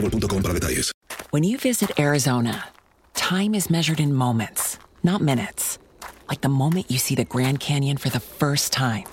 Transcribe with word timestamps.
boostmobile.com 0.00 0.42
para 0.42 0.54
detalles. 0.54 0.92
When 1.30 1.44
you 1.44 1.58
visit 1.58 1.98
Arizona, 1.98 2.68
time 3.14 3.54
is 3.54 3.70
measured 3.70 4.00
in 4.00 4.14
moments, 4.14 4.78
not 5.02 5.20
minutes. 5.20 5.78
Like 6.28 6.40
the 6.40 6.48
moment 6.48 6.90
you 6.90 6.98
see 6.98 7.14
the 7.14 7.24
Grand 7.24 7.60
Canyon 7.60 7.96
for 7.96 8.08
the 8.08 8.20
first 8.20 8.72
time. 8.72 9.04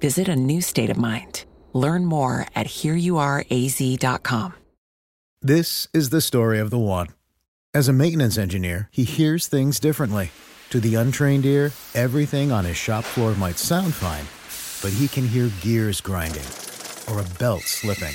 Visit 0.00 0.28
a 0.28 0.36
new 0.36 0.60
state 0.60 0.90
of 0.90 0.96
mind. 0.96 1.44
Learn 1.72 2.04
more 2.04 2.46
at 2.54 2.66
hereyouareaz.com. 2.66 4.54
This 5.42 5.88
is 5.94 6.10
the 6.10 6.20
story 6.20 6.58
of 6.58 6.70
the 6.70 6.78
one. 6.78 7.08
As 7.72 7.88
a 7.88 7.92
maintenance 7.92 8.36
engineer, 8.36 8.88
he 8.90 9.04
hears 9.04 9.46
things 9.46 9.80
differently. 9.80 10.32
To 10.70 10.80
the 10.80 10.96
untrained 10.96 11.46
ear, 11.46 11.72
everything 11.94 12.52
on 12.52 12.64
his 12.64 12.76
shop 12.76 13.04
floor 13.04 13.34
might 13.34 13.58
sound 13.58 13.94
fine, 13.94 14.26
but 14.82 14.96
he 14.96 15.08
can 15.08 15.26
hear 15.26 15.50
gears 15.62 16.00
grinding 16.00 16.46
or 17.08 17.20
a 17.20 17.38
belt 17.38 17.62
slipping. 17.62 18.14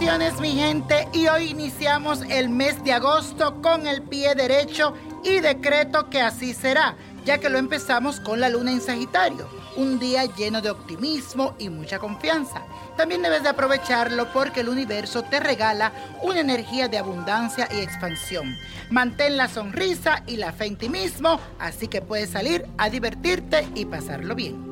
Bendiciones 0.00 0.40
mi 0.40 0.52
gente 0.52 1.08
y 1.12 1.28
hoy 1.28 1.50
iniciamos 1.50 2.22
el 2.30 2.48
mes 2.48 2.82
de 2.82 2.94
agosto 2.94 3.60
con 3.60 3.86
el 3.86 4.00
pie 4.00 4.34
derecho 4.34 4.94
y 5.22 5.40
decreto 5.40 6.08
que 6.08 6.22
así 6.22 6.54
será, 6.54 6.96
ya 7.26 7.36
que 7.36 7.50
lo 7.50 7.58
empezamos 7.58 8.18
con 8.18 8.40
la 8.40 8.48
luna 8.48 8.72
en 8.72 8.80
Sagitario, 8.80 9.46
un 9.76 9.98
día 9.98 10.24
lleno 10.24 10.62
de 10.62 10.70
optimismo 10.70 11.54
y 11.58 11.68
mucha 11.68 11.98
confianza. 11.98 12.62
También 12.96 13.20
debes 13.20 13.42
de 13.42 13.50
aprovecharlo 13.50 14.32
porque 14.32 14.60
el 14.60 14.70
universo 14.70 15.22
te 15.24 15.38
regala 15.38 15.92
una 16.22 16.40
energía 16.40 16.88
de 16.88 16.96
abundancia 16.96 17.68
y 17.70 17.80
expansión. 17.80 18.56
Mantén 18.88 19.36
la 19.36 19.48
sonrisa 19.48 20.22
y 20.26 20.38
la 20.38 20.52
fe 20.52 20.64
en 20.64 20.78
ti 20.78 20.88
mismo, 20.88 21.38
así 21.58 21.88
que 21.88 22.00
puedes 22.00 22.30
salir 22.30 22.64
a 22.78 22.88
divertirte 22.88 23.68
y 23.74 23.84
pasarlo 23.84 24.34
bien. 24.34 24.69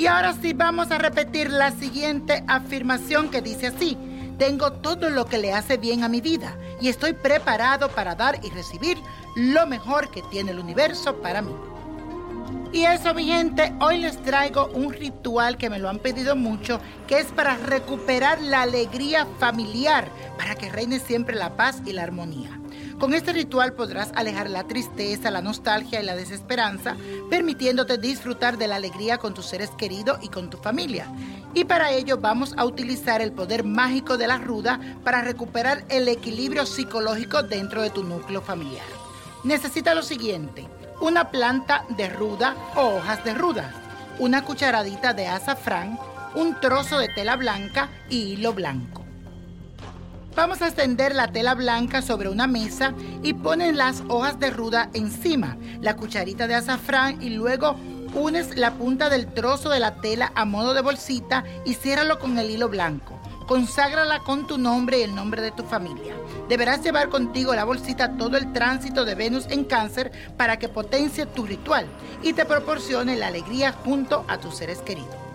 Y 0.00 0.06
ahora 0.06 0.32
sí 0.32 0.54
vamos 0.54 0.90
a 0.90 0.96
repetir 0.96 1.50
la 1.50 1.72
siguiente 1.72 2.42
afirmación 2.48 3.28
que 3.30 3.42
dice 3.42 3.66
así. 3.66 3.98
Tengo 4.38 4.72
todo 4.72 5.10
lo 5.10 5.26
que 5.26 5.36
le 5.36 5.52
hace 5.52 5.76
bien 5.76 6.04
a 6.04 6.08
mi 6.08 6.22
vida 6.22 6.56
y 6.80 6.88
estoy 6.88 7.12
preparado 7.12 7.90
para 7.90 8.14
dar 8.14 8.40
y 8.42 8.48
recibir 8.48 8.96
lo 9.36 9.66
mejor 9.66 10.10
que 10.10 10.22
tiene 10.30 10.52
el 10.52 10.58
universo 10.58 11.16
para 11.20 11.42
mí. 11.42 11.54
Y 12.72 12.84
eso, 12.84 13.12
mi 13.12 13.26
gente, 13.26 13.74
hoy 13.78 13.98
les 13.98 14.16
traigo 14.22 14.68
un 14.68 14.90
ritual 14.94 15.58
que 15.58 15.68
me 15.68 15.78
lo 15.78 15.90
han 15.90 15.98
pedido 15.98 16.34
mucho, 16.34 16.80
que 17.06 17.18
es 17.18 17.26
para 17.26 17.58
recuperar 17.58 18.40
la 18.40 18.62
alegría 18.62 19.26
familiar, 19.38 20.08
para 20.38 20.54
que 20.54 20.70
reine 20.70 20.98
siempre 20.98 21.36
la 21.36 21.58
paz 21.58 21.82
y 21.84 21.92
la 21.92 22.04
armonía. 22.04 22.59
Con 23.00 23.14
este 23.14 23.32
ritual 23.32 23.72
podrás 23.72 24.12
alejar 24.14 24.50
la 24.50 24.64
tristeza, 24.64 25.30
la 25.30 25.40
nostalgia 25.40 26.02
y 26.02 26.04
la 26.04 26.14
desesperanza, 26.14 26.96
permitiéndote 27.30 27.96
disfrutar 27.96 28.58
de 28.58 28.66
la 28.66 28.76
alegría 28.76 29.16
con 29.16 29.32
tus 29.32 29.46
seres 29.46 29.70
queridos 29.70 30.18
y 30.20 30.28
con 30.28 30.50
tu 30.50 30.58
familia. 30.58 31.06
Y 31.54 31.64
para 31.64 31.92
ello 31.92 32.18
vamos 32.18 32.52
a 32.58 32.66
utilizar 32.66 33.22
el 33.22 33.32
poder 33.32 33.64
mágico 33.64 34.18
de 34.18 34.26
la 34.26 34.36
ruda 34.36 34.78
para 35.02 35.22
recuperar 35.22 35.82
el 35.88 36.08
equilibrio 36.08 36.66
psicológico 36.66 37.42
dentro 37.42 37.80
de 37.80 37.88
tu 37.88 38.04
núcleo 38.04 38.42
familiar. 38.42 38.84
Necesita 39.44 39.94
lo 39.94 40.02
siguiente, 40.02 40.68
una 41.00 41.30
planta 41.30 41.86
de 41.96 42.10
ruda 42.10 42.54
o 42.76 42.96
hojas 42.96 43.24
de 43.24 43.32
ruda, 43.32 43.72
una 44.18 44.44
cucharadita 44.44 45.14
de 45.14 45.26
azafrán, 45.26 45.98
un 46.34 46.60
trozo 46.60 46.98
de 46.98 47.08
tela 47.08 47.36
blanca 47.36 47.88
y 48.10 48.34
hilo 48.34 48.52
blanco. 48.52 48.99
Vamos 50.40 50.62
a 50.62 50.68
extender 50.68 51.14
la 51.14 51.30
tela 51.30 51.54
blanca 51.54 52.00
sobre 52.00 52.30
una 52.30 52.46
mesa 52.46 52.94
y 53.22 53.34
ponen 53.34 53.76
las 53.76 54.02
hojas 54.08 54.40
de 54.40 54.48
ruda 54.48 54.88
encima, 54.94 55.58
la 55.82 55.96
cucharita 55.96 56.46
de 56.46 56.54
azafrán 56.54 57.20
y 57.20 57.28
luego 57.28 57.76
unes 58.14 58.56
la 58.56 58.72
punta 58.72 59.10
del 59.10 59.26
trozo 59.34 59.68
de 59.68 59.80
la 59.80 59.96
tela 59.96 60.32
a 60.34 60.46
modo 60.46 60.72
de 60.72 60.80
bolsita 60.80 61.44
y 61.66 61.74
ciérralo 61.74 62.18
con 62.18 62.38
el 62.38 62.48
hilo 62.48 62.70
blanco. 62.70 63.20
Conságrala 63.46 64.20
con 64.20 64.46
tu 64.46 64.56
nombre 64.56 65.00
y 65.00 65.02
el 65.02 65.14
nombre 65.14 65.42
de 65.42 65.50
tu 65.50 65.62
familia. 65.62 66.14
Deberás 66.48 66.82
llevar 66.82 67.10
contigo 67.10 67.54
la 67.54 67.64
bolsita 67.64 68.16
todo 68.16 68.38
el 68.38 68.50
tránsito 68.54 69.04
de 69.04 69.16
Venus 69.16 69.44
en 69.50 69.64
cáncer 69.64 70.10
para 70.38 70.58
que 70.58 70.70
potencie 70.70 71.26
tu 71.26 71.44
ritual 71.44 71.84
y 72.22 72.32
te 72.32 72.46
proporcione 72.46 73.14
la 73.14 73.26
alegría 73.26 73.72
junto 73.72 74.24
a 74.26 74.38
tus 74.38 74.56
seres 74.56 74.78
queridos. 74.78 75.29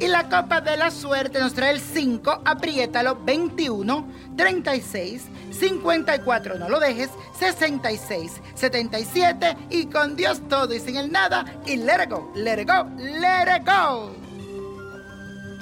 Y 0.00 0.06
la 0.06 0.28
copa 0.28 0.60
de 0.60 0.76
la 0.76 0.92
suerte 0.92 1.40
nos 1.40 1.54
trae 1.54 1.72
el 1.72 1.80
5, 1.80 2.42
apriétalo, 2.44 3.16
21, 3.24 4.06
36, 4.36 5.24
54, 5.50 6.56
no 6.56 6.68
lo 6.68 6.78
dejes, 6.78 7.10
66, 7.38 8.40
77 8.54 9.56
y 9.70 9.86
con 9.86 10.14
Dios 10.14 10.40
todo 10.48 10.72
y 10.72 10.78
sin 10.78 10.96
el 10.96 11.10
nada 11.10 11.44
y 11.66 11.76
let 11.76 12.04
it 12.04 12.10
go, 12.10 12.30
let 12.36 12.60
it 12.60 12.68
go, 12.68 12.84
let 12.96 13.56
it 13.56 13.66
go. 13.66 14.27